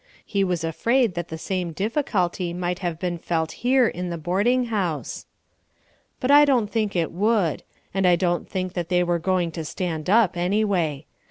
He 0.25 0.43
was 0.43 0.63
afraid 0.63 1.13
that 1.13 1.27
the 1.27 1.37
same 1.37 1.73
difficulty 1.73 2.53
might 2.53 2.79
have 2.79 2.97
been 2.97 3.19
felt 3.19 3.51
here 3.61 3.87
in 3.87 4.09
the 4.09 4.17
boarding 4.17 4.63
house. 4.73 5.27
But 6.19 6.31
I 6.31 6.43
don't 6.43 6.71
think 6.71 6.95
it 6.95 7.11
would, 7.11 7.61
and 7.93 8.07
I 8.07 8.15
don't 8.15 8.49
think 8.49 8.73
that 8.73 8.89
they 8.89 9.03
were 9.03 9.19
going 9.19 9.51
to 9.51 9.63
stand 9.63 10.09
up, 10.09 10.35
anyway. 10.35 11.05